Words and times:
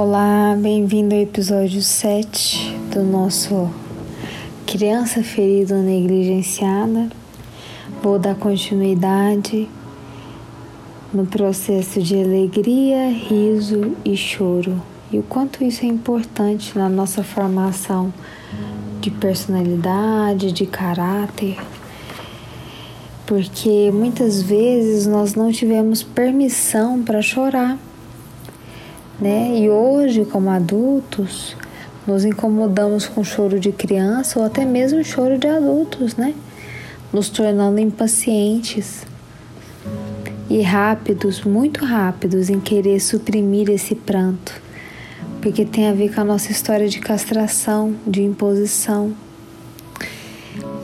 Olá, 0.00 0.56
bem-vindo 0.56 1.12
ao 1.12 1.20
episódio 1.22 1.82
7 1.82 2.72
do 2.94 3.02
nosso 3.02 3.68
Criança 4.64 5.24
Ferida 5.24 5.74
ou 5.74 5.82
Negligenciada. 5.82 7.08
Vou 8.00 8.16
dar 8.16 8.36
continuidade 8.36 9.68
no 11.12 11.26
processo 11.26 12.00
de 12.00 12.14
alegria, 12.14 13.10
riso 13.10 13.96
e 14.04 14.16
choro. 14.16 14.80
E 15.10 15.18
o 15.18 15.22
quanto 15.24 15.64
isso 15.64 15.84
é 15.84 15.88
importante 15.88 16.78
na 16.78 16.88
nossa 16.88 17.24
formação 17.24 18.14
de 19.00 19.10
personalidade, 19.10 20.52
de 20.52 20.64
caráter, 20.64 21.58
porque 23.26 23.90
muitas 23.92 24.42
vezes 24.42 25.08
nós 25.08 25.34
não 25.34 25.50
tivemos 25.50 26.04
permissão 26.04 27.02
para 27.02 27.20
chorar, 27.20 27.76
né? 29.20 29.58
E 29.58 29.68
hoje, 29.68 30.24
como 30.24 30.50
adultos, 30.50 31.56
nos 32.06 32.24
incomodamos 32.24 33.06
com 33.06 33.22
choro 33.22 33.58
de 33.58 33.72
criança 33.72 34.38
ou 34.38 34.44
até 34.44 34.64
mesmo 34.64 35.02
choro 35.04 35.38
de 35.38 35.46
adultos, 35.46 36.16
né? 36.16 36.34
Nos 37.12 37.28
tornando 37.28 37.78
impacientes 37.80 39.06
e 40.48 40.62
rápidos, 40.62 41.44
muito 41.44 41.84
rápidos 41.84 42.48
em 42.48 42.60
querer 42.60 43.00
suprimir 43.00 43.68
esse 43.68 43.94
pranto 43.94 44.68
porque 45.40 45.64
tem 45.64 45.88
a 45.88 45.92
ver 45.92 46.14
com 46.14 46.20
a 46.20 46.24
nossa 46.24 46.50
história 46.50 46.88
de 46.88 46.98
castração, 46.98 47.94
de 48.06 48.22
imposição. 48.22 49.12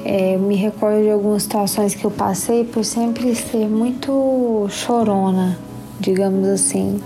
É, 0.05 0.37
me 0.37 0.55
recordo 0.55 1.03
de 1.03 1.11
algumas 1.11 1.43
situações 1.43 1.95
que 1.95 2.05
eu 2.05 2.11
passei 2.11 2.65
por 2.65 2.85
sempre 2.85 3.35
ser 3.35 3.67
muito 3.67 4.67
chorona, 4.71 5.59
digamos 5.99 6.47
assim. 6.47 7.01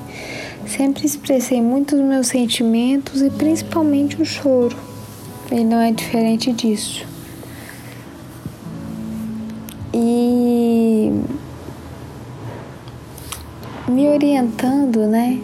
Sempre 0.68 1.06
expressei 1.06 1.62
muitos 1.62 1.98
meus 1.98 2.26
sentimentos 2.26 3.22
e 3.22 3.30
principalmente 3.30 4.20
o 4.20 4.24
choro. 4.26 4.76
E 5.50 5.64
não 5.64 5.78
é 5.78 5.90
diferente 5.90 6.52
disso. 6.52 7.06
E 9.94 11.10
me 13.88 14.08
orientando, 14.08 15.06
né? 15.06 15.40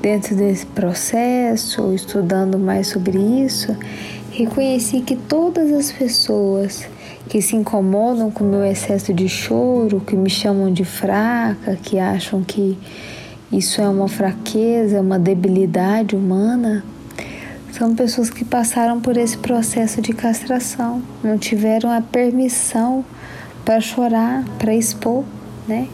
Dentro 0.00 0.34
desse 0.34 0.64
processo, 0.64 1.92
estudando 1.92 2.58
mais 2.58 2.86
sobre 2.86 3.18
isso, 3.18 3.76
reconheci 4.32 5.02
que 5.02 5.14
todas 5.14 5.70
as 5.70 5.92
pessoas 5.92 6.88
que 7.28 7.42
se 7.42 7.54
incomodam 7.54 8.30
com 8.30 8.44
o 8.44 8.48
meu 8.48 8.64
excesso 8.64 9.12
de 9.12 9.28
choro, 9.28 10.00
que 10.00 10.16
me 10.16 10.30
chamam 10.30 10.72
de 10.72 10.86
fraca, 10.86 11.76
que 11.82 11.98
acham 11.98 12.42
que 12.42 12.78
isso 13.52 13.80
é 13.80 13.88
uma 13.88 14.08
fraqueza, 14.08 15.00
uma 15.00 15.18
debilidade 15.18 16.14
humana, 16.14 16.84
são 17.72 17.94
pessoas 17.94 18.28
que 18.28 18.44
passaram 18.44 19.00
por 19.00 19.16
esse 19.16 19.38
processo 19.38 20.02
de 20.02 20.12
castração, 20.12 21.02
não 21.22 21.38
tiveram 21.38 21.90
a 21.90 22.00
permissão 22.00 23.04
para 23.64 23.80
chorar, 23.80 24.44
para 24.58 24.74
expor, 24.74 25.24
né? 25.66 25.88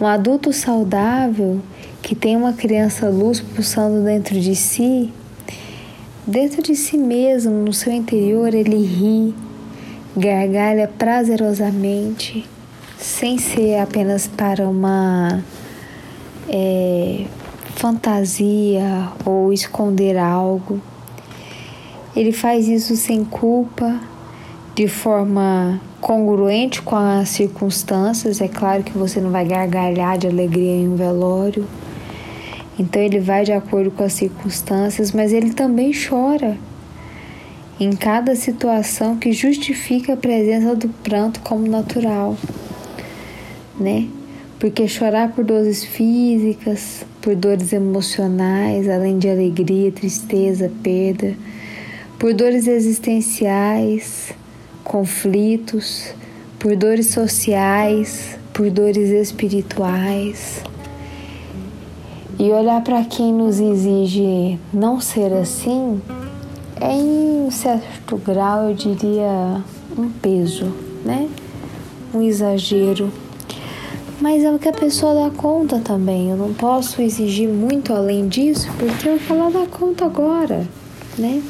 Um 0.00 0.06
adulto 0.06 0.52
saudável 0.52 1.60
que 2.00 2.14
tem 2.14 2.34
uma 2.34 2.52
criança 2.52 3.08
luz 3.08 3.40
pulsando 3.40 4.02
dentro 4.02 4.40
de 4.40 4.56
si, 4.56 5.12
dentro 6.26 6.62
de 6.62 6.74
si 6.74 6.96
mesmo, 6.96 7.52
no 7.52 7.72
seu 7.72 7.92
interior, 7.92 8.54
ele 8.54 8.82
ri, 8.82 9.34
gargalha 10.16 10.88
prazerosamente, 10.98 12.48
sem 12.98 13.36
ser 13.38 13.78
apenas 13.78 14.26
para 14.26 14.68
uma 14.68 15.44
é, 16.50 17.24
fantasia 17.76 19.08
ou 19.24 19.52
esconder 19.52 20.18
algo. 20.18 20.80
Ele 22.14 22.32
faz 22.32 22.68
isso 22.68 22.96
sem 22.96 23.24
culpa, 23.24 24.00
de 24.74 24.88
forma 24.88 25.80
congruente 26.00 26.82
com 26.82 26.96
as 26.96 27.28
circunstâncias. 27.28 28.40
É 28.40 28.48
claro 28.48 28.82
que 28.82 28.96
você 28.98 29.20
não 29.20 29.30
vai 29.30 29.44
gargalhar 29.44 30.18
de 30.18 30.26
alegria 30.26 30.72
em 30.72 30.88
um 30.88 30.96
velório 30.96 31.66
então 32.80 33.02
ele 33.02 33.20
vai 33.20 33.44
de 33.44 33.52
acordo 33.52 33.90
com 33.90 34.02
as 34.02 34.14
circunstâncias, 34.14 35.12
mas 35.12 35.34
ele 35.34 35.52
também 35.52 35.92
chora 35.92 36.56
em 37.78 37.92
cada 37.92 38.34
situação 38.34 39.18
que 39.18 39.32
justifica 39.32 40.14
a 40.14 40.16
presença 40.16 40.74
do 40.74 40.88
pranto 40.88 41.40
como 41.40 41.68
natural, 41.68 42.38
né? 43.78 44.08
Porque 44.60 44.86
chorar 44.86 45.32
por 45.32 45.42
dores 45.42 45.82
físicas, 45.82 47.04
por 47.20 47.34
dores 47.34 47.72
emocionais, 47.72 48.88
além 48.88 49.18
de 49.18 49.28
alegria, 49.28 49.90
tristeza, 49.90 50.70
perda, 50.82 51.34
por 52.18 52.32
dores 52.32 52.68
existenciais, 52.68 54.32
conflitos, 54.84 56.14
por 56.60 56.76
dores 56.76 57.08
sociais, 57.08 58.38
por 58.52 58.70
dores 58.70 59.10
espirituais 59.10 60.62
e 62.38 62.50
olhar 62.50 62.82
para 62.82 63.04
quem 63.04 63.34
nos 63.34 63.60
exige 63.60 64.58
não 64.72 64.98
ser 64.98 65.30
assim 65.32 66.00
é 66.80 66.94
em 66.94 67.50
certo 67.50 68.16
grau, 68.16 68.70
eu 68.70 68.74
diria, 68.74 69.62
um 69.98 70.08
peso, 70.08 70.72
né? 71.04 71.28
Um 72.14 72.22
exagero. 72.22 73.12
Mas 74.20 74.44
é 74.44 74.52
o 74.52 74.58
que 74.58 74.68
a 74.68 74.72
pessoa 74.72 75.14
dá 75.14 75.34
conta 75.34 75.78
também. 75.78 76.30
Eu 76.30 76.36
não 76.36 76.52
posso 76.52 77.00
exigir 77.00 77.48
muito 77.48 77.92
além 77.92 78.28
disso, 78.28 78.68
porque 78.78 79.08
é 79.08 79.14
o 79.14 79.18
que 79.18 79.32
ela 79.32 79.50
dá 79.50 79.66
conta 79.66 80.04
agora, 80.04 80.68
né? 81.16 81.42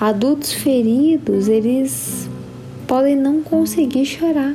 Adultos 0.00 0.52
feridos, 0.52 1.48
eles 1.48 2.28
podem 2.86 3.14
não 3.14 3.42
conseguir 3.42 4.06
chorar 4.06 4.54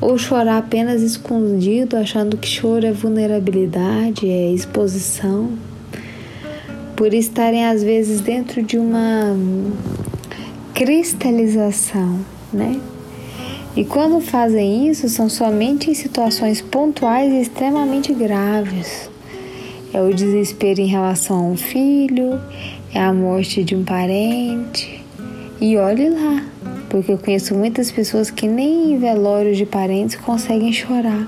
ou 0.00 0.18
chorar 0.18 0.58
apenas 0.58 1.02
escondido, 1.02 1.96
achando 1.96 2.36
que 2.36 2.46
choro 2.46 2.86
é 2.86 2.92
vulnerabilidade, 2.92 4.28
é 4.28 4.52
exposição, 4.52 5.50
por 6.94 7.14
estarem 7.14 7.64
às 7.64 7.82
vezes 7.82 8.20
dentro 8.20 8.62
de 8.62 8.78
uma 8.78 9.34
cristalização, 10.74 12.20
né? 12.52 12.78
E 13.76 13.84
quando 13.84 14.20
fazem 14.20 14.88
isso, 14.88 15.08
são 15.08 15.28
somente 15.28 15.90
em 15.90 15.94
situações 15.94 16.60
pontuais 16.60 17.32
e 17.32 17.40
extremamente 17.40 18.14
graves. 18.14 19.10
É 19.92 20.00
o 20.00 20.14
desespero 20.14 20.80
em 20.80 20.86
relação 20.86 21.36
a 21.36 21.42
um 21.42 21.56
filho, 21.56 22.40
é 22.92 23.00
a 23.00 23.12
morte 23.12 23.64
de 23.64 23.74
um 23.74 23.82
parente. 23.82 25.04
E 25.60 25.76
olhe 25.76 26.08
lá, 26.08 26.44
porque 26.88 27.12
eu 27.12 27.18
conheço 27.18 27.52
muitas 27.56 27.90
pessoas 27.90 28.30
que 28.30 28.46
nem 28.46 28.92
em 28.92 28.98
velórios 28.98 29.56
de 29.56 29.66
parentes 29.66 30.14
conseguem 30.14 30.72
chorar. 30.72 31.26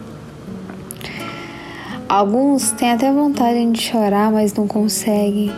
Alguns 2.08 2.70
têm 2.70 2.92
até 2.92 3.10
vontade 3.10 3.72
de 3.72 3.80
chorar, 3.80 4.30
mas 4.30 4.54
não 4.54 4.68
conseguem, 4.68 5.52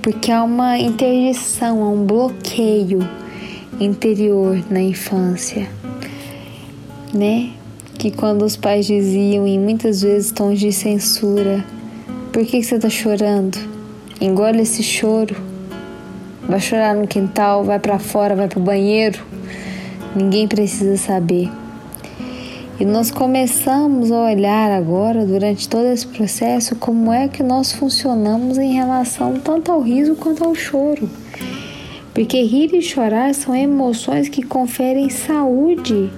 porque 0.00 0.32
há 0.32 0.42
uma 0.42 0.78
interdição, 0.78 1.82
há 1.82 1.90
um 1.90 2.06
bloqueio 2.06 3.06
interior 3.80 4.62
na 4.70 4.80
infância, 4.80 5.68
né? 7.12 7.50
Que 7.98 8.10
quando 8.10 8.42
os 8.42 8.56
pais 8.56 8.86
diziam, 8.86 9.46
em 9.46 9.58
muitas 9.58 10.02
vezes 10.02 10.30
tons 10.30 10.60
de 10.60 10.72
censura, 10.72 11.64
por 12.32 12.44
que 12.44 12.62
você 12.62 12.76
está 12.76 12.88
chorando? 12.88 13.58
Engole 14.20 14.62
esse 14.62 14.82
choro 14.82 15.34
Vai 16.48 16.60
chorar 16.60 16.96
no 16.96 17.06
quintal, 17.06 17.62
vai 17.62 17.78
para 17.78 17.98
fora, 17.98 18.34
vai 18.34 18.48
para 18.48 18.58
o 18.58 18.62
banheiro. 18.62 19.22
Ninguém 20.16 20.48
precisa 20.48 20.96
saber. 20.96 21.50
E 22.80 22.86
nós 22.86 23.10
começamos 23.10 24.10
a 24.10 24.22
olhar 24.22 24.70
agora, 24.70 25.26
durante 25.26 25.68
todo 25.68 25.84
esse 25.84 26.06
processo, 26.06 26.74
como 26.74 27.12
é 27.12 27.28
que 27.28 27.42
nós 27.42 27.72
funcionamos 27.72 28.56
em 28.56 28.72
relação 28.72 29.38
tanto 29.38 29.70
ao 29.70 29.82
riso 29.82 30.14
quanto 30.14 30.42
ao 30.42 30.54
choro. 30.54 31.10
Porque 32.14 32.42
rir 32.42 32.74
e 32.74 32.82
chorar 32.82 33.34
são 33.34 33.54
emoções 33.54 34.28
que 34.28 34.42
conferem 34.42 35.08
saúde 35.08 36.10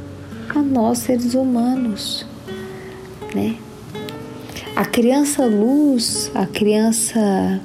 a 0.49 0.61
nós 0.61 0.99
seres 0.99 1.35
humanos, 1.35 2.27
né? 3.35 3.57
A 4.75 4.85
criança 4.85 5.45
luz, 5.45 6.31
a 6.35 6.47
criança 6.47 7.61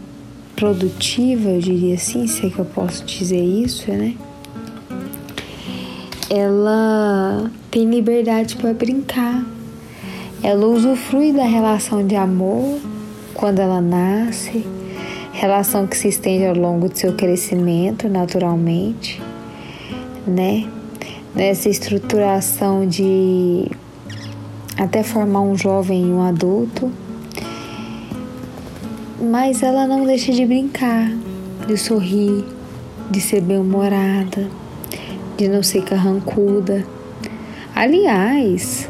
produtiva, 0.56 1.50
eu 1.50 1.62
diria 1.62 1.96
assim, 1.96 2.28
se 2.28 2.46
é 2.46 2.50
que 2.50 2.60
eu 2.60 2.66
posso 2.66 3.06
dizer 3.06 3.42
isso, 3.42 3.90
né? 3.92 4.16
Ela 6.30 7.50
tem 7.70 7.90
liberdade 7.90 8.56
para 8.56 8.74
brincar. 8.74 9.46
Ela 10.44 10.66
usufrui 10.66 11.32
da 11.32 11.46
relação 11.46 12.06
de 12.06 12.16
amor 12.16 12.80
quando 13.34 13.60
ela 13.60 13.82
nasce, 13.82 14.66
relação 15.36 15.86
que 15.86 15.98
se 15.98 16.08
estende 16.08 16.46
ao 16.46 16.56
longo 16.56 16.90
do 16.90 16.98
seu 16.98 17.14
crescimento 17.14 18.10
naturalmente, 18.10 19.22
né? 20.26 20.68
Nessa 21.34 21.70
estruturação 21.70 22.88
de 22.88 23.70
até 24.78 25.04
formar 25.04 25.42
um 25.42 25.58
jovem 25.58 26.10
e 26.10 26.12
um 26.12 26.22
adulto 26.22 26.92
mas 29.20 29.64
ela 29.64 29.88
não 29.88 30.06
deixa 30.06 30.32
de 30.32 30.46
brincar, 30.46 31.10
de 31.68 31.78
sorrir, 31.78 32.44
de 33.10 33.20
ser 33.20 33.42
bem-humorada, 33.42 34.48
de 35.38 35.48
não 35.48 35.64
ser 35.64 35.84
carrancuda. 35.84 36.86
Aliás, 37.74 38.88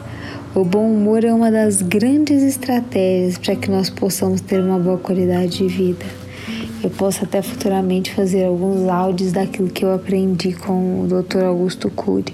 o 0.54 0.64
bom 0.64 0.92
humor 0.92 1.24
é 1.24 1.34
uma 1.34 1.52
das 1.52 1.82
grandes 1.82 2.44
estratégias 2.44 3.38
para 3.38 3.56
que 3.56 3.70
nós 3.70 3.90
possamos 3.90 4.42
ter 4.42 4.60
uma 4.60 4.80
boa 4.80 4.98
qualidade 4.98 5.58
de 5.58 5.68
vida. 5.68 6.06
Eu 6.86 6.92
posso 6.92 7.24
até 7.24 7.42
futuramente 7.42 8.14
fazer 8.14 8.46
alguns 8.46 8.88
áudios 8.88 9.32
daquilo 9.32 9.70
que 9.70 9.84
eu 9.84 9.92
aprendi 9.92 10.54
com 10.54 11.02
o 11.02 11.08
Dr. 11.08 11.46
Augusto 11.46 11.90
Cury 11.90 12.32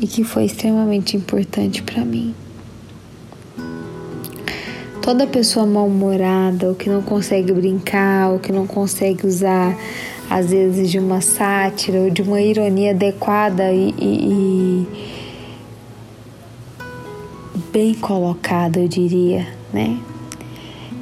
e 0.00 0.06
que 0.06 0.22
foi 0.22 0.44
extremamente 0.44 1.16
importante 1.16 1.82
para 1.82 2.04
mim. 2.04 2.32
Toda 5.02 5.26
pessoa 5.26 5.66
mal-humorada, 5.66 6.68
ou 6.68 6.76
que 6.76 6.88
não 6.88 7.02
consegue 7.02 7.52
brincar, 7.52 8.30
ou 8.30 8.38
que 8.38 8.52
não 8.52 8.68
consegue 8.68 9.26
usar, 9.26 9.76
às 10.30 10.50
vezes, 10.50 10.88
de 10.88 11.00
uma 11.00 11.20
sátira 11.20 12.02
ou 12.02 12.10
de 12.10 12.22
uma 12.22 12.40
ironia 12.40 12.92
adequada 12.92 13.72
e, 13.72 13.92
e, 13.98 14.86
e 17.52 17.58
bem 17.72 17.94
colocada, 17.94 18.78
eu 18.78 18.86
diria, 18.86 19.44
né? 19.72 19.98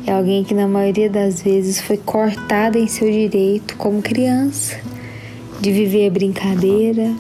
É 0.05 0.13
alguém 0.13 0.43
que 0.43 0.53
na 0.53 0.67
maioria 0.67 1.09
das 1.09 1.43
vezes 1.43 1.81
foi 1.81 1.97
cortada 1.97 2.79
em 2.79 2.89
seu 2.89 3.11
direito 3.11 3.77
como 3.77 4.03
criança, 4.03 4.77
de 5.61 5.71
viver 5.71 6.09
a 6.09 6.11
brincadeira, 6.11 7.15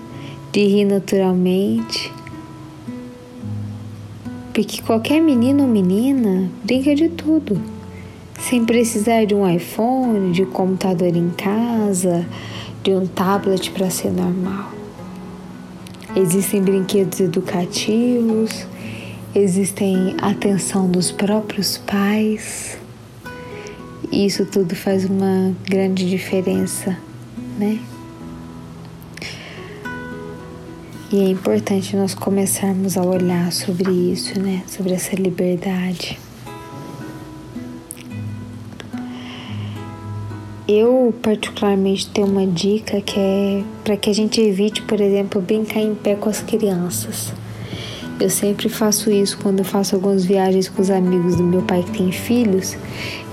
de 0.50 0.66
rir 0.66 0.84
naturalmente, 0.84 2.12
porque 4.52 4.82
qualquer 4.82 5.20
menino 5.20 5.62
ou 5.62 5.68
menina 5.68 6.50
brinca 6.64 6.94
de 6.94 7.08
tudo, 7.08 7.58
sem 8.40 8.64
precisar 8.64 9.24
de 9.24 9.34
um 9.34 9.48
iPhone, 9.48 10.32
de 10.32 10.42
um 10.42 10.50
computador 10.50 11.16
em 11.16 11.30
casa, 11.30 12.26
de 12.82 12.90
um 12.90 13.06
tablet 13.06 13.70
para 13.70 13.88
ser 13.90 14.10
normal. 14.10 14.72
Existem 16.14 16.60
brinquedos 16.60 17.20
educativos, 17.20 18.66
existem 19.34 20.14
atenção 20.20 20.90
dos 20.90 21.10
próprios 21.10 21.78
pais. 21.78 22.78
E 24.10 24.26
isso 24.26 24.44
tudo 24.44 24.74
faz 24.74 25.04
uma 25.04 25.54
grande 25.66 26.08
diferença, 26.08 26.96
né? 27.58 27.78
E 31.10 31.20
é 31.20 31.28
importante 31.28 31.94
nós 31.96 32.14
começarmos 32.14 32.96
a 32.96 33.02
olhar 33.02 33.52
sobre 33.52 33.90
isso, 33.90 34.38
né? 34.40 34.62
Sobre 34.66 34.92
essa 34.92 35.14
liberdade. 35.14 36.18
Eu, 40.66 41.12
particularmente, 41.20 42.08
tenho 42.08 42.28
uma 42.28 42.46
dica 42.46 43.00
que 43.00 43.18
é 43.18 43.62
para 43.84 43.96
que 43.96 44.08
a 44.08 44.14
gente 44.14 44.40
evite, 44.40 44.80
por 44.82 45.00
exemplo, 45.00 45.40
brincar 45.40 45.80
em 45.80 45.94
pé 45.94 46.14
com 46.14 46.30
as 46.30 46.40
crianças. 46.40 47.32
Eu 48.22 48.30
sempre 48.30 48.68
faço 48.68 49.10
isso 49.10 49.36
quando 49.42 49.58
eu 49.58 49.64
faço 49.64 49.96
algumas 49.96 50.24
viagens 50.24 50.68
com 50.68 50.80
os 50.80 50.90
amigos 50.90 51.34
do 51.34 51.42
meu 51.42 51.60
pai 51.62 51.82
que 51.82 51.98
tem 51.98 52.12
filhos. 52.12 52.76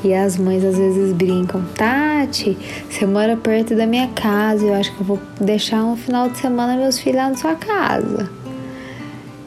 E 0.04 0.16
as 0.16 0.36
mães 0.36 0.64
às 0.66 0.80
vezes 0.80 1.14
brincam, 1.14 1.64
Tati, 1.76 2.58
você 2.90 3.06
mora 3.06 3.38
perto 3.38 3.76
da 3.76 3.86
minha 3.86 4.08
casa, 4.08 4.66
eu 4.66 4.74
acho 4.74 4.92
que 4.96 5.02
eu 5.02 5.06
vou 5.06 5.20
deixar 5.40 5.84
um 5.84 5.96
final 5.96 6.28
de 6.28 6.40
semana 6.40 6.76
meus 6.76 6.98
filhos 6.98 7.18
lá 7.18 7.30
na 7.30 7.38
sua 7.38 7.54
casa. 7.54 8.32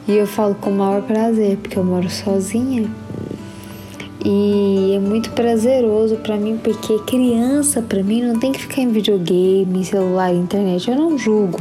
E 0.07 0.15
eu 0.15 0.25
falo 0.25 0.55
com 0.55 0.69
o 0.69 0.75
maior 0.77 1.01
prazer, 1.01 1.57
porque 1.57 1.77
eu 1.77 1.83
moro 1.83 2.09
sozinha. 2.09 2.89
E 4.23 4.93
é 4.95 4.99
muito 4.99 5.31
prazeroso 5.31 6.15
para 6.15 6.37
mim, 6.37 6.57
porque 6.63 6.99
criança 6.99 7.81
para 7.81 8.01
mim 8.01 8.21
não 8.21 8.39
tem 8.39 8.53
que 8.53 8.61
ficar 8.61 8.79
em 8.79 8.87
videogame, 8.87 9.83
celular, 9.83 10.33
internet. 10.33 10.89
Eu 10.89 10.95
não 10.95 11.17
julgo, 11.17 11.59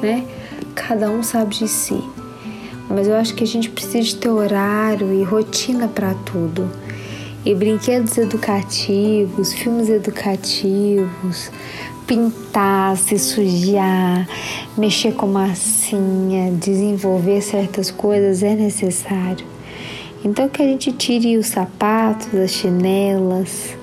né? 0.00 0.24
Cada 0.74 1.10
um 1.10 1.22
sabe 1.22 1.56
de 1.56 1.68
si. 1.68 2.02
Mas 2.90 3.06
eu 3.06 3.14
acho 3.14 3.34
que 3.34 3.44
a 3.44 3.46
gente 3.46 3.70
precisa 3.70 4.16
ter 4.16 4.28
horário 4.28 5.14
e 5.14 5.22
rotina 5.22 5.86
para 5.86 6.12
tudo 6.12 6.68
e 7.44 7.54
brinquedos 7.54 8.18
educativos, 8.18 9.52
filmes 9.52 9.88
educativos, 9.88 11.50
pintar, 12.06 12.96
se 12.96 13.18
sujar, 13.18 14.28
mexer 14.76 15.12
com 15.14 15.26
massinha, 15.26 16.52
desenvolver 16.52 17.40
certas 17.40 17.90
coisas 17.90 18.42
é 18.42 18.54
necessário. 18.54 19.46
Então 20.24 20.48
que 20.48 20.60
a 20.60 20.66
gente 20.66 20.92
tire 20.92 21.38
os 21.38 21.46
sapatos, 21.46 22.34
as 22.34 22.50
chinelas, 22.50 23.74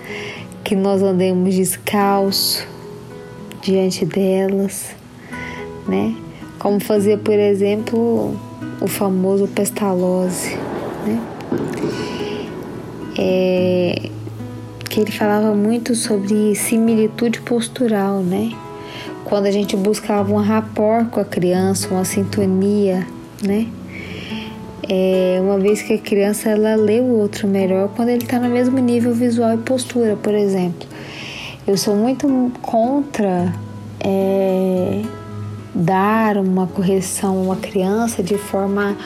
que 0.63 0.75
nós 0.75 1.01
andemos 1.01 1.55
descalço 1.55 2.67
diante 3.61 4.05
delas, 4.05 4.95
né? 5.87 6.13
Como 6.59 6.79
fazer, 6.79 7.19
por 7.19 7.33
exemplo, 7.33 8.37
o 8.81 8.87
famoso 8.87 9.47
pestalose, 9.47 10.55
né? 11.05 11.21
é, 13.17 14.09
que 14.89 14.99
ele 14.99 15.11
falava 15.11 15.53
muito 15.55 15.95
sobre 15.95 16.55
similitude 16.55 17.41
postural, 17.41 18.21
né? 18.21 18.51
Quando 19.25 19.47
a 19.47 19.51
gente 19.51 19.75
buscava 19.75 20.31
um 20.31 20.37
rapport 20.37 21.09
com 21.09 21.19
a 21.19 21.25
criança, 21.25 21.89
uma 21.89 22.05
sintonia, 22.05 23.05
né? 23.43 23.67
É, 24.89 25.39
uma 25.41 25.59
vez 25.59 25.81
que 25.81 25.93
a 25.93 25.97
criança 25.97 26.49
ela 26.49 26.75
lê 26.75 27.01
o 27.01 27.17
outro 27.17 27.45
melhor 27.45 27.89
quando 27.93 28.07
ele 28.09 28.23
está 28.23 28.39
no 28.39 28.47
mesmo 28.47 28.77
nível 28.77 29.13
visual 29.13 29.53
e 29.55 29.57
postura, 29.57 30.15
por 30.15 30.33
exemplo. 30.33 30.87
Eu 31.67 31.75
sou 31.75 31.93
muito 31.93 32.51
contra 32.61 33.53
é, 33.99 35.01
dar 35.77 36.37
uma 36.37 36.65
correção 36.65 37.37
a 37.37 37.41
uma 37.41 37.55
criança 37.55 38.23
de 38.23 38.37
forma 38.37 38.97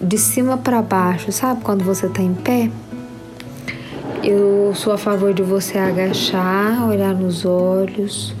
de 0.00 0.18
cima 0.18 0.56
para 0.56 0.82
baixo, 0.82 1.30
sabe? 1.30 1.62
Quando 1.62 1.84
você 1.84 2.06
está 2.06 2.20
em 2.20 2.34
pé, 2.34 2.68
eu 4.22 4.72
sou 4.74 4.92
a 4.92 4.98
favor 4.98 5.32
de 5.32 5.42
você 5.42 5.78
agachar, 5.78 6.88
olhar 6.88 7.14
nos 7.14 7.44
olhos, 7.44 8.34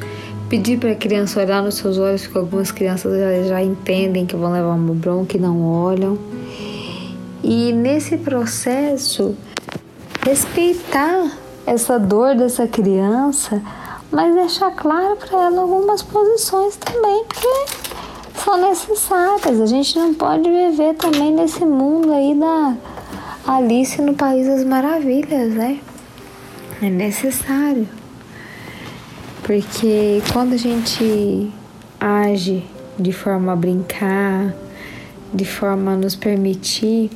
pedir 0.48 0.78
para 0.78 0.90
a 0.92 0.94
criança 0.96 1.40
olhar 1.40 1.62
nos 1.62 1.76
seus 1.76 1.96
olhos, 1.96 2.22
porque 2.22 2.38
algumas 2.38 2.72
crianças 2.72 3.18
já, 3.18 3.48
já 3.48 3.62
entendem 3.62 4.26
que 4.26 4.34
vão 4.34 4.52
levar 4.52 4.74
uma 4.74 4.94
bronca 4.94 5.36
e 5.36 5.40
não 5.40 5.62
olham. 5.62 6.18
E 7.42 7.72
nesse 7.72 8.16
processo, 8.16 9.36
respeitar 10.24 11.30
essa 11.66 11.98
dor 11.98 12.34
dessa 12.34 12.66
criança, 12.66 13.62
mas 14.14 14.32
deixar 14.32 14.70
claro 14.70 15.16
para 15.16 15.46
ela 15.46 15.62
algumas 15.62 16.00
posições 16.00 16.76
também, 16.76 17.24
porque 17.24 17.66
são 18.44 18.56
necessárias. 18.56 19.60
A 19.60 19.66
gente 19.66 19.98
não 19.98 20.14
pode 20.14 20.48
viver 20.48 20.94
também 20.94 21.32
nesse 21.32 21.64
mundo 21.64 22.12
aí 22.12 22.32
da 22.34 22.76
Alice 23.44 24.00
no 24.00 24.14
País 24.14 24.46
das 24.46 24.62
Maravilhas, 24.62 25.52
né? 25.54 25.80
É 26.80 26.88
necessário. 26.88 27.88
Porque 29.42 30.22
quando 30.32 30.52
a 30.52 30.58
gente 30.58 31.52
age 32.00 32.64
de 32.96 33.12
forma 33.12 33.52
a 33.52 33.56
brincar, 33.56 34.54
de 35.32 35.44
forma 35.44 35.94
a 35.94 35.96
nos 35.96 36.14
permitir, 36.14 37.10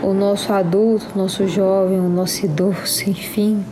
o 0.00 0.14
nosso 0.14 0.52
adulto, 0.52 1.06
o 1.12 1.18
nosso 1.18 1.48
jovem, 1.48 1.98
o 1.98 2.08
nosso 2.08 2.46
idoso, 2.46 3.02
enfim, 3.10 3.64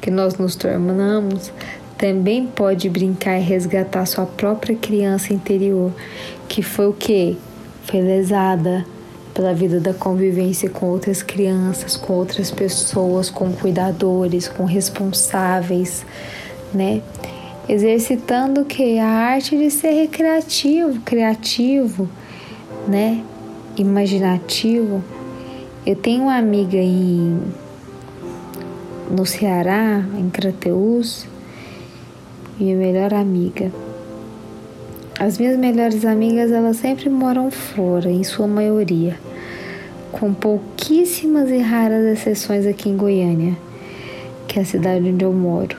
que 0.00 0.10
nós 0.10 0.36
nos 0.38 0.54
tornamos, 0.56 1.52
também 1.96 2.46
pode 2.46 2.88
brincar 2.88 3.38
e 3.38 3.42
resgatar 3.42 4.06
sua 4.06 4.26
própria 4.26 4.76
criança 4.76 5.32
interior, 5.32 5.92
que 6.48 6.62
foi 6.62 6.86
o 6.88 6.92
que? 6.92 7.36
Foi 7.84 8.00
lesada, 8.00 8.84
pela 9.38 9.54
vida 9.54 9.78
da 9.78 9.94
convivência 9.94 10.68
com 10.68 10.86
outras 10.86 11.22
crianças, 11.22 11.96
com 11.96 12.12
outras 12.12 12.50
pessoas, 12.50 13.30
com 13.30 13.52
cuidadores, 13.52 14.48
com 14.48 14.64
responsáveis, 14.64 16.04
né? 16.74 17.02
Exercitando 17.68 18.64
que? 18.64 18.98
A 18.98 19.06
arte 19.06 19.56
de 19.56 19.70
ser 19.70 19.92
recreativo, 19.92 21.00
criativo, 21.02 22.08
né? 22.88 23.22
Imaginativo. 23.76 25.04
Eu 25.86 25.94
tenho 25.94 26.22
uma 26.22 26.36
amiga 26.36 26.76
em 26.76 27.40
no 29.10 29.26
Ceará, 29.26 30.04
em 30.16 30.28
Crateús, 30.30 31.26
minha 32.58 32.76
melhor 32.76 33.14
amiga 33.14 33.70
as 35.18 35.36
minhas 35.36 35.58
melhores 35.58 36.04
amigas, 36.04 36.52
elas 36.52 36.76
sempre 36.76 37.08
moram 37.08 37.50
fora, 37.50 38.08
em 38.08 38.22
sua 38.22 38.46
maioria, 38.46 39.18
com 40.12 40.32
pouquíssimas 40.32 41.50
e 41.50 41.58
raras 41.58 42.04
exceções 42.04 42.64
aqui 42.64 42.88
em 42.88 42.96
Goiânia, 42.96 43.56
que 44.46 44.60
é 44.60 44.62
a 44.62 44.64
cidade 44.64 45.08
onde 45.08 45.24
eu 45.24 45.32
moro. 45.32 45.76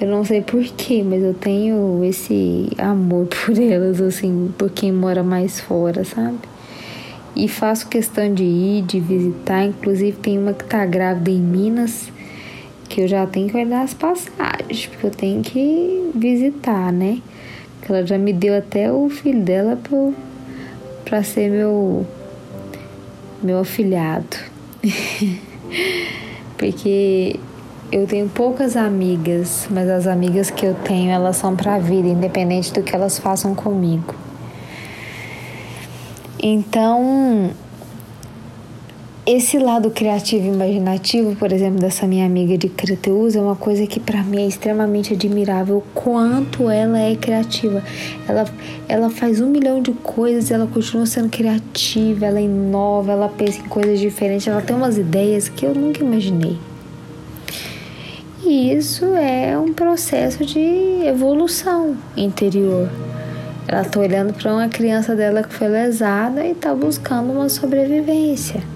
Eu 0.00 0.06
não 0.06 0.24
sei 0.24 0.42
porquê, 0.42 1.02
mas 1.02 1.24
eu 1.24 1.34
tenho 1.34 2.04
esse 2.04 2.68
amor 2.78 3.26
por 3.34 3.58
elas, 3.58 4.00
assim, 4.00 4.54
por 4.56 4.70
quem 4.70 4.92
mora 4.92 5.24
mais 5.24 5.58
fora, 5.58 6.04
sabe? 6.04 6.38
E 7.34 7.48
faço 7.48 7.88
questão 7.88 8.32
de 8.32 8.44
ir, 8.44 8.82
de 8.82 9.00
visitar. 9.00 9.64
Inclusive, 9.64 10.18
tem 10.18 10.38
uma 10.38 10.52
que 10.52 10.64
tá 10.64 10.86
grávida 10.86 11.32
em 11.32 11.40
Minas 11.40 12.12
que 12.86 13.02
eu 13.02 13.08
já 13.08 13.26
tenho 13.26 13.48
que 13.48 13.56
olhar 13.56 13.82
as 13.82 13.94
passagens, 13.94 14.86
porque 14.86 15.06
eu 15.06 15.10
tenho 15.10 15.42
que 15.42 16.10
visitar, 16.14 16.92
né? 16.92 17.20
Que 17.82 17.92
ela 17.92 18.06
já 18.06 18.16
me 18.16 18.32
deu 18.32 18.56
até 18.56 18.90
o 18.90 19.08
filho 19.08 19.42
dela 19.42 19.78
para 21.04 21.22
ser 21.22 21.50
meu 21.50 22.06
meu 23.42 23.58
afilhado. 23.60 24.36
porque 26.56 27.38
eu 27.92 28.06
tenho 28.06 28.28
poucas 28.28 28.76
amigas, 28.76 29.68
mas 29.70 29.88
as 29.88 30.06
amigas 30.06 30.50
que 30.50 30.66
eu 30.66 30.74
tenho, 30.74 31.10
elas 31.10 31.36
são 31.36 31.54
para 31.54 31.76
a 31.76 31.78
vida, 31.78 32.08
independente 32.08 32.72
do 32.72 32.82
que 32.82 32.94
elas 32.94 33.18
façam 33.18 33.54
comigo. 33.54 34.14
Então, 36.42 37.50
esse 39.26 39.58
lado 39.58 39.90
criativo 39.90 40.44
e 40.44 40.48
imaginativo, 40.50 41.34
por 41.34 41.50
exemplo, 41.50 41.80
dessa 41.80 42.06
minha 42.06 42.24
amiga 42.24 42.56
de 42.56 42.68
Crateus, 42.68 43.34
é 43.34 43.40
uma 43.40 43.56
coisa 43.56 43.84
que 43.84 43.98
para 43.98 44.22
mim 44.22 44.44
é 44.44 44.46
extremamente 44.46 45.14
admirável. 45.14 45.82
Quanto 45.92 46.70
ela 46.70 46.96
é 46.96 47.16
criativa. 47.16 47.82
Ela, 48.28 48.44
ela 48.88 49.10
faz 49.10 49.40
um 49.40 49.48
milhão 49.48 49.82
de 49.82 49.90
coisas, 49.90 50.52
ela 50.52 50.68
continua 50.68 51.06
sendo 51.06 51.28
criativa, 51.28 52.26
ela 52.26 52.40
inova, 52.40 53.10
ela 53.10 53.28
pensa 53.28 53.58
em 53.58 53.64
coisas 53.64 53.98
diferentes, 53.98 54.46
ela 54.46 54.62
tem 54.62 54.76
umas 54.76 54.96
ideias 54.96 55.48
que 55.48 55.66
eu 55.66 55.74
nunca 55.74 56.04
imaginei. 56.04 56.56
E 58.44 58.72
isso 58.72 59.06
é 59.06 59.58
um 59.58 59.72
processo 59.72 60.46
de 60.46 60.60
evolução 61.04 61.96
interior. 62.16 62.88
Ela 63.66 63.82
está 63.82 63.98
olhando 63.98 64.32
para 64.32 64.54
uma 64.54 64.68
criança 64.68 65.16
dela 65.16 65.42
que 65.42 65.52
foi 65.52 65.66
lesada 65.66 66.46
e 66.46 66.52
está 66.52 66.72
buscando 66.72 67.32
uma 67.32 67.48
sobrevivência. 67.48 68.75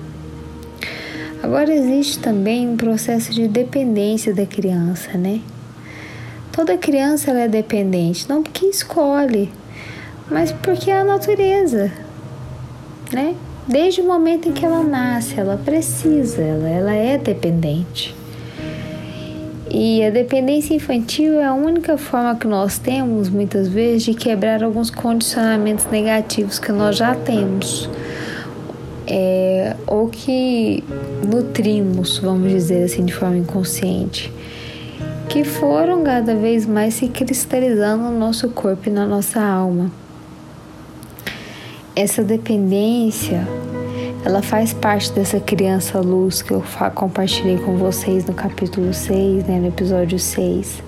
Agora 1.43 1.73
existe 1.73 2.19
também 2.19 2.69
um 2.69 2.77
processo 2.77 3.33
de 3.33 3.49
dependência 3.49 4.35
da 4.35 4.45
criança, 4.45 5.17
né? 5.17 5.41
Toda 6.53 6.77
criança 6.77 7.31
é 7.31 7.49
dependente, 7.49 8.29
não 8.29 8.43
porque 8.43 8.67
escolhe, 8.67 9.51
mas 10.31 10.53
porque 10.53 10.91
é 10.91 11.01
a 11.01 11.05
natureza, 11.05 11.91
né? 13.11 13.35
Desde 13.67 14.03
o 14.03 14.07
momento 14.07 14.49
em 14.49 14.53
que 14.53 14.67
ela 14.67 14.83
nasce, 14.83 15.39
ela 15.41 15.57
precisa, 15.57 16.43
ela, 16.43 16.69
ela 16.69 16.95
é 16.95 17.17
dependente. 17.17 18.15
E 19.71 20.05
a 20.05 20.11
dependência 20.11 20.75
infantil 20.75 21.41
é 21.41 21.45
a 21.45 21.55
única 21.55 21.97
forma 21.97 22.35
que 22.35 22.47
nós 22.47 22.79
temos, 22.79 23.31
muitas 23.31 23.69
vezes, 23.69 24.03
de 24.03 24.15
quebrar 24.15 24.63
alguns 24.65 24.91
condicionamentos 24.91 25.87
negativos 25.87 26.59
que 26.59 26.73
nós 26.73 26.97
já 26.97 27.15
temos. 27.15 27.89
É, 29.13 29.75
ou 29.89 30.09
que 30.09 30.85
nutrimos, 31.27 32.19
vamos 32.19 32.51
dizer 32.53 32.85
assim, 32.85 33.05
de 33.05 33.13
forma 33.13 33.39
inconsciente, 33.39 34.33
que 35.29 35.43
foram 35.43 36.05
cada 36.05 36.35
vez 36.37 36.65
mais 36.65 36.95
se 36.95 37.09
cristalizando 37.09 38.05
no 38.05 38.17
nosso 38.17 38.49
corpo 38.51 38.89
e 38.89 38.93
na 38.93 39.07
nossa 39.07 39.41
alma. 39.41 39.91
Essa 41.97 42.23
dependência 42.23 43.47
ela 44.25 44.43
faz 44.43 44.75
parte 44.75 45.11
dessa 45.13 45.41
criança 45.41 45.99
luz 45.99 46.43
que 46.43 46.53
eu 46.53 46.63
compartilhei 46.95 47.57
com 47.57 47.77
vocês 47.77 48.27
no 48.27 48.35
capítulo 48.35 48.93
6, 48.93 49.45
né, 49.45 49.59
no 49.59 49.69
episódio 49.69 50.19
6. 50.19 50.83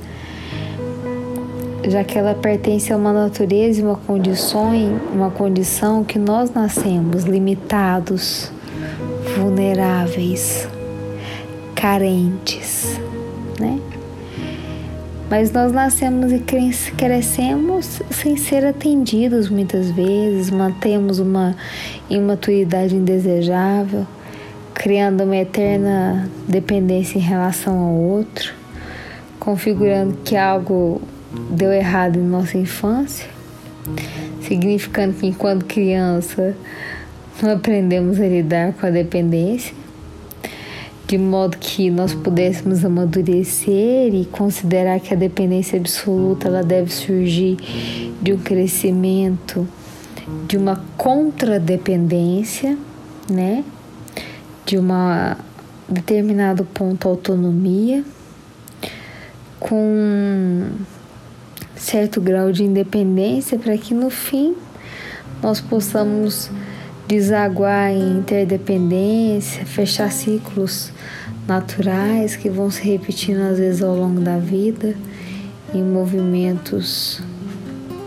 Já 1.88 2.04
que 2.04 2.16
ela 2.16 2.34
pertence 2.34 2.92
a 2.92 2.96
uma 2.96 3.12
natureza 3.12 3.80
e 3.80 3.82
uma 3.82 3.96
condição, 3.96 4.70
uma 5.12 5.30
condição 5.30 6.04
que 6.04 6.18
nós 6.18 6.52
nascemos 6.52 7.24
limitados, 7.24 8.52
vulneráveis, 9.36 10.68
carentes, 11.74 13.00
né? 13.58 13.80
Mas 15.28 15.50
nós 15.50 15.72
nascemos 15.72 16.30
e 16.30 16.38
crescemos 16.96 18.02
sem 18.10 18.36
ser 18.36 18.64
atendidos 18.64 19.48
muitas 19.48 19.90
vezes, 19.90 20.50
mantemos 20.50 21.18
uma 21.18 21.56
imaturidade 22.08 22.94
indesejável, 22.94 24.06
criando 24.74 25.24
uma 25.24 25.36
eterna 25.36 26.28
dependência 26.46 27.18
em 27.18 27.22
relação 27.22 27.78
ao 27.78 27.94
outro, 27.94 28.52
configurando 29.40 30.18
que 30.22 30.36
algo 30.36 31.00
deu 31.50 31.72
errado 31.72 32.18
em 32.18 32.22
nossa 32.22 32.58
infância, 32.58 33.28
significando 34.42 35.14
que 35.14 35.26
enquanto 35.26 35.64
criança 35.64 36.56
não 37.42 37.52
aprendemos 37.52 38.20
a 38.20 38.26
lidar 38.26 38.72
com 38.74 38.86
a 38.86 38.90
dependência 38.90 39.74
de 41.12 41.18
modo 41.18 41.58
que 41.58 41.90
nós 41.90 42.14
pudéssemos 42.14 42.86
amadurecer 42.86 44.14
e 44.14 44.24
considerar 44.32 44.98
que 44.98 45.12
a 45.12 45.16
dependência 45.16 45.78
absoluta 45.78 46.48
ela 46.48 46.62
deve 46.62 46.90
surgir 46.90 47.58
de 48.22 48.32
um 48.32 48.38
crescimento, 48.38 49.68
de 50.48 50.56
uma 50.56 50.82
contradependência, 50.96 52.78
né? 53.28 53.62
De 54.64 54.78
uma 54.78 55.36
determinado 55.86 56.64
ponto 56.64 57.06
autonomia 57.06 58.02
com 59.60 60.70
certo 61.82 62.20
grau 62.20 62.52
de 62.52 62.62
independência 62.62 63.58
para 63.58 63.76
que 63.76 63.92
no 63.92 64.08
fim 64.08 64.54
nós 65.42 65.60
possamos 65.60 66.48
desaguar 67.08 67.90
em 67.90 68.18
interdependência, 68.18 69.66
fechar 69.66 70.10
ciclos 70.12 70.92
naturais 71.46 72.36
que 72.36 72.48
vão 72.48 72.70
se 72.70 72.80
repetindo 72.82 73.40
às 73.40 73.58
vezes 73.58 73.82
ao 73.82 73.96
longo 73.96 74.20
da 74.20 74.38
vida 74.38 74.94
em 75.74 75.82
movimentos 75.82 77.20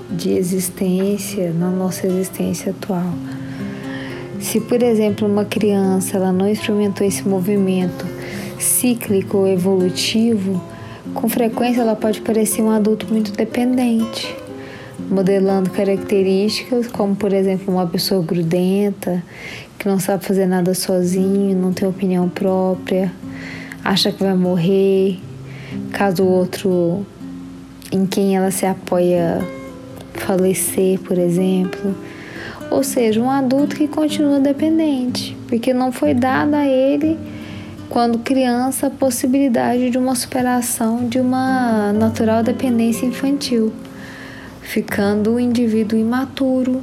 de 0.09 0.31
existência 0.31 1.51
na 1.51 1.69
nossa 1.69 2.07
existência 2.07 2.71
atual. 2.71 3.13
Se, 4.39 4.61
por 4.61 4.81
exemplo, 4.81 5.27
uma 5.27 5.43
criança 5.43 6.15
ela 6.15 6.31
não 6.31 6.47
experimentou 6.47 7.05
esse 7.05 7.27
movimento 7.27 8.05
cíclico 8.57 9.45
evolutivo, 9.45 10.63
com 11.15 11.27
frequência 11.27 11.81
ela 11.81 11.95
pode 11.95 12.21
parecer 12.21 12.61
um 12.61 12.69
adulto 12.69 13.07
muito 13.07 13.31
dependente 13.31 14.35
modelando 15.09 15.69
características 15.69 16.87
como, 16.87 17.15
por 17.15 17.33
exemplo, 17.33 17.73
uma 17.73 17.85
pessoa 17.85 18.23
grudenta, 18.23 19.23
que 19.77 19.87
não 19.87 19.99
sabe 19.99 20.25
fazer 20.25 20.45
nada 20.45 20.73
sozinho, 20.73 21.55
não 21.55 21.73
tem 21.73 21.87
opinião 21.87 22.27
própria, 22.29 23.11
acha 23.83 24.11
que 24.11 24.23
vai 24.23 24.35
morrer, 24.35 25.19
caso 25.91 26.23
o 26.23 26.27
outro 26.27 27.05
em 27.91 28.05
quem 28.05 28.35
ela 28.35 28.51
se 28.51 28.65
apoia 28.65 29.39
falecer, 30.13 30.99
por 30.99 31.17
exemplo. 31.17 31.95
Ou 32.71 32.83
seja, 32.83 33.21
um 33.21 33.29
adulto 33.29 33.75
que 33.75 33.87
continua 33.87 34.39
dependente, 34.39 35.37
porque 35.47 35.73
não 35.73 35.91
foi 35.91 36.13
dada 36.13 36.57
a 36.57 36.67
ele, 36.67 37.17
quando 37.89 38.19
criança, 38.19 38.87
a 38.87 38.89
possibilidade 38.89 39.89
de 39.89 39.97
uma 39.97 40.15
superação 40.15 41.07
de 41.07 41.19
uma 41.19 41.93
natural 41.93 42.43
dependência 42.43 43.05
infantil 43.05 43.71
ficando 44.65 45.35
o 45.35 45.39
indivíduo 45.39 45.97
imaturo, 45.97 46.81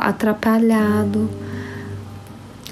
atrapalhado, 0.00 1.28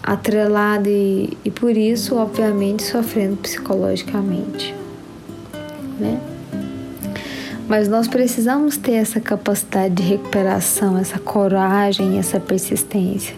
atrelado 0.02 0.88
e, 0.88 1.36
e 1.44 1.50
por 1.50 1.76
isso, 1.76 2.16
obviamente, 2.16 2.84
sofrendo 2.84 3.36
psicologicamente, 3.36 4.74
né? 5.98 6.20
Mas 7.66 7.88
nós 7.88 8.06
precisamos 8.06 8.76
ter 8.76 8.92
essa 8.92 9.20
capacidade 9.20 9.94
de 9.94 10.02
recuperação, 10.02 10.98
essa 10.98 11.18
coragem, 11.18 12.18
essa 12.18 12.38
persistência, 12.38 13.34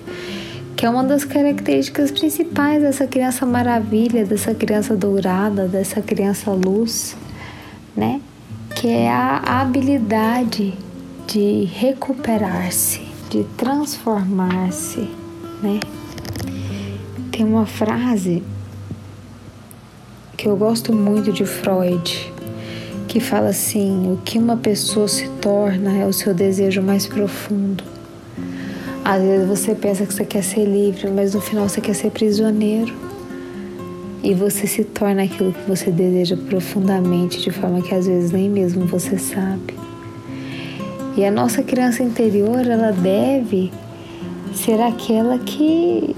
que 0.77 0.85
é 0.85 0.91
uma 0.91 1.03
das 1.03 1.25
características 1.25 2.11
principais 2.11 2.83
dessa 2.83 3.07
criança 3.07 3.47
maravilha, 3.47 4.25
dessa 4.25 4.55
criança 4.55 4.95
dourada, 4.95 5.67
dessa 5.67 6.03
criança 6.03 6.51
luz, 6.51 7.17
né? 7.97 8.21
que 8.77 8.89
é 8.89 9.09
a 9.11 9.39
habilidade 9.61 10.75
de 11.27 11.65
recuperar-se, 11.65 13.01
de 13.31 13.43
transformar-se, 13.57 15.09
né? 15.63 15.81
Tem 17.33 17.45
uma 17.45 17.65
frase 17.65 18.43
que 20.37 20.47
eu 20.47 20.57
gosto 20.57 20.93
muito 20.93 21.33
de 21.33 21.47
Freud, 21.47 22.33
que 23.09 23.19
fala 23.19 23.49
assim: 23.49 24.13
o 24.13 24.19
que 24.19 24.39
uma 24.39 24.59
pessoa 24.59 25.09
se 25.09 25.27
torna 25.41 25.97
é 25.97 26.07
o 26.07 26.13
seu 26.13 26.35
desejo 26.35 26.83
mais 26.83 27.07
profundo. 27.07 27.83
Às 29.09 29.23
vezes 29.23 29.47
você 29.47 29.73
pensa 29.73 30.05
que 30.05 30.13
você 30.13 30.25
quer 30.25 30.43
ser 30.43 30.65
livre, 30.65 31.09
mas 31.09 31.33
no 31.33 31.41
final 31.41 31.69
você 31.69 31.81
quer 31.81 31.95
ser 31.95 32.11
prisioneiro 32.11 32.93
e 34.21 34.35
você 34.35 34.67
se 34.67 34.83
torna 34.83 35.23
aquilo 35.23 35.53
que 35.53 35.61
você 35.69 35.93
deseja 35.93 36.37
profundamente, 36.37 37.41
de 37.41 37.53
forma 37.53 37.81
que 37.83 37.95
às 37.95 38.09
vezes 38.09 38.33
nem 38.33 38.51
mesmo 38.51 38.85
você 38.85 39.17
sabe. 39.17 39.79
E 41.17 41.25
a 41.25 41.31
nossa 41.31 41.63
criança 41.63 42.03
interior, 42.03 42.67
ela 42.67 42.91
deve 42.91 43.71
ser 44.53 44.81
aquela 44.81 45.39
que 45.39 46.17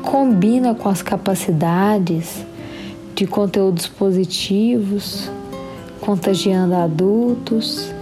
combina 0.00 0.74
com 0.74 0.88
as 0.88 1.02
capacidades 1.02 2.46
de 3.14 3.26
conteúdos 3.26 3.86
positivos, 3.86 5.30
contagiando 6.00 6.76
adultos, 6.76 7.93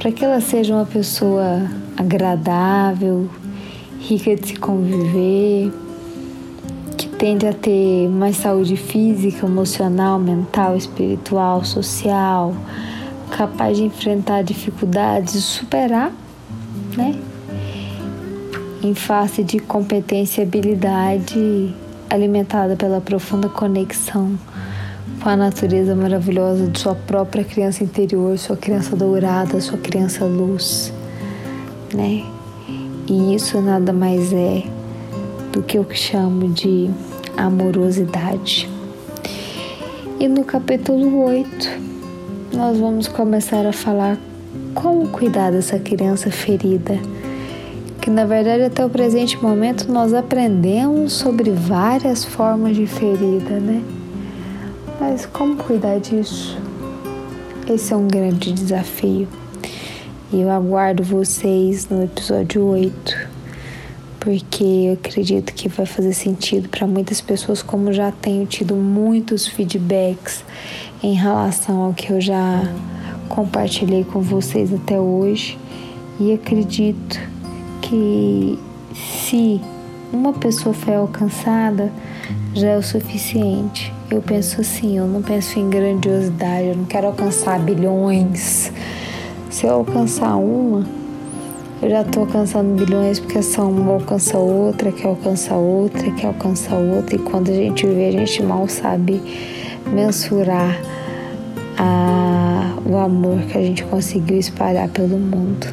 para 0.00 0.10
que 0.10 0.24
ela 0.24 0.40
seja 0.40 0.74
uma 0.74 0.86
pessoa 0.86 1.62
agradável, 1.94 3.28
rica 4.00 4.34
de 4.34 4.48
se 4.48 4.56
conviver, 4.56 5.70
que 6.96 7.06
tende 7.06 7.46
a 7.46 7.52
ter 7.52 8.08
mais 8.08 8.36
saúde 8.36 8.78
física, 8.78 9.44
emocional, 9.44 10.18
mental, 10.18 10.74
espiritual, 10.74 11.62
social, 11.66 12.56
capaz 13.36 13.76
de 13.76 13.84
enfrentar 13.84 14.42
dificuldades 14.42 15.44
superar, 15.44 16.10
né? 16.96 17.20
Em 18.82 18.94
face 18.94 19.44
de 19.44 19.58
competência 19.58 20.40
e 20.40 20.44
habilidade 20.44 21.74
alimentada 22.08 22.74
pela 22.74 23.02
profunda 23.02 23.50
conexão 23.50 24.38
com 25.22 25.28
a 25.28 25.36
natureza 25.36 25.94
maravilhosa 25.94 26.66
de 26.66 26.80
sua 26.80 26.94
própria 26.94 27.44
criança 27.44 27.84
interior, 27.84 28.38
sua 28.38 28.56
criança 28.56 28.96
dourada, 28.96 29.60
sua 29.60 29.76
criança 29.76 30.24
luz, 30.24 30.92
né? 31.94 32.24
E 33.06 33.34
isso 33.34 33.60
nada 33.60 33.92
mais 33.92 34.32
é 34.32 34.62
do 35.52 35.62
que 35.62 35.76
eu 35.76 35.86
chamo 35.90 36.48
de 36.48 36.90
amorosidade. 37.36 38.68
E 40.18 40.26
no 40.26 40.42
capítulo 40.42 41.24
8, 41.24 41.68
nós 42.54 42.78
vamos 42.78 43.06
começar 43.06 43.66
a 43.66 43.72
falar 43.72 44.16
como 44.74 45.08
cuidar 45.08 45.50
dessa 45.50 45.78
criança 45.78 46.30
ferida. 46.30 46.98
Que 48.00 48.08
na 48.08 48.24
verdade 48.24 48.62
até 48.62 48.84
o 48.84 48.88
presente 48.88 49.36
momento 49.42 49.92
nós 49.92 50.14
aprendemos 50.14 51.12
sobre 51.12 51.50
várias 51.50 52.24
formas 52.24 52.74
de 52.74 52.86
ferida, 52.86 53.60
né? 53.60 53.99
Mas 55.00 55.24
como 55.24 55.56
cuidar 55.56 55.98
disso? 55.98 56.58
Esse 57.66 57.94
é 57.94 57.96
um 57.96 58.06
grande 58.06 58.52
desafio. 58.52 59.26
E 60.30 60.42
eu 60.42 60.50
aguardo 60.50 61.02
vocês 61.02 61.88
no 61.88 62.04
episódio 62.04 62.66
8, 62.66 63.28
porque 64.20 64.62
eu 64.62 64.92
acredito 64.92 65.54
que 65.54 65.70
vai 65.70 65.86
fazer 65.86 66.12
sentido 66.12 66.68
para 66.68 66.86
muitas 66.86 67.18
pessoas, 67.22 67.62
como 67.62 67.90
já 67.94 68.12
tenho 68.12 68.44
tido 68.44 68.76
muitos 68.76 69.46
feedbacks 69.46 70.44
em 71.02 71.14
relação 71.14 71.80
ao 71.80 71.94
que 71.94 72.12
eu 72.12 72.20
já 72.20 72.62
compartilhei 73.30 74.04
com 74.04 74.20
vocês 74.20 74.70
até 74.70 75.00
hoje. 75.00 75.58
E 76.20 76.34
acredito 76.34 77.18
que 77.80 78.58
se 78.94 79.62
uma 80.12 80.34
pessoa 80.34 80.74
foi 80.74 80.94
alcançada, 80.94 81.90
já 82.52 82.68
é 82.68 82.76
o 82.76 82.82
suficiente. 82.82 83.90
Eu 84.10 84.20
penso 84.20 84.60
assim, 84.60 84.98
eu 84.98 85.06
não 85.06 85.22
penso 85.22 85.56
em 85.56 85.70
grandiosidade, 85.70 86.66
eu 86.66 86.76
não 86.76 86.84
quero 86.84 87.06
alcançar 87.06 87.60
bilhões. 87.60 88.72
Se 89.48 89.66
eu 89.66 89.74
alcançar 89.74 90.34
uma, 90.34 90.84
eu 91.80 91.88
já 91.88 92.00
estou 92.00 92.24
alcançando 92.24 92.74
bilhões 92.74 93.20
porque 93.20 93.38
essa 93.38 93.62
uma 93.62 93.92
alcança 93.92 94.36
outra, 94.36 94.90
que 94.90 95.06
alcança 95.06 95.54
outra, 95.54 96.10
que 96.10 96.26
alcança 96.26 96.74
outra, 96.74 97.14
e 97.14 97.18
quando 97.20 97.50
a 97.50 97.54
gente 97.54 97.86
vê, 97.86 98.08
a 98.08 98.10
gente 98.10 98.42
mal 98.42 98.66
sabe 98.66 99.22
mensurar 99.86 100.76
a, 101.78 102.74
o 102.84 102.96
amor 102.96 103.38
que 103.42 103.58
a 103.58 103.62
gente 103.62 103.84
conseguiu 103.84 104.40
espalhar 104.40 104.88
pelo 104.88 105.18
mundo. 105.18 105.72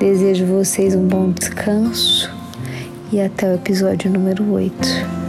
Desejo 0.00 0.46
vocês 0.46 0.96
um 0.96 1.06
bom 1.06 1.30
descanso 1.30 2.28
e 3.12 3.20
até 3.20 3.52
o 3.52 3.54
episódio 3.54 4.10
número 4.10 4.52
8. 4.52 5.19